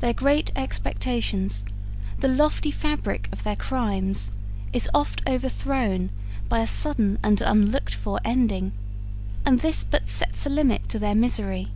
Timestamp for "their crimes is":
3.44-4.90